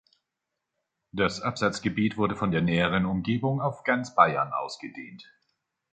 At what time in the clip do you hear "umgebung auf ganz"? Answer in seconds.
3.05-4.15